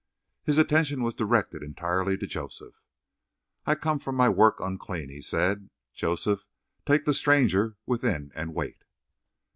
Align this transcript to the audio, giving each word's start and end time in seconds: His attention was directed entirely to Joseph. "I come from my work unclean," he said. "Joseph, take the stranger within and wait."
His 0.41 0.57
attention 0.57 1.03
was 1.03 1.13
directed 1.13 1.61
entirely 1.61 2.17
to 2.17 2.25
Joseph. 2.25 2.73
"I 3.67 3.75
come 3.75 3.99
from 3.99 4.15
my 4.15 4.29
work 4.29 4.59
unclean," 4.59 5.09
he 5.09 5.21
said. 5.21 5.69
"Joseph, 5.93 6.43
take 6.87 7.05
the 7.05 7.13
stranger 7.13 7.77
within 7.85 8.31
and 8.33 8.55
wait." 8.55 8.83